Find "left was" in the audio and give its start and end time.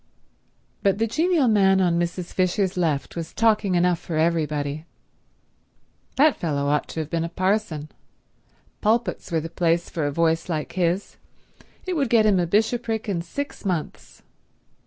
2.75-3.35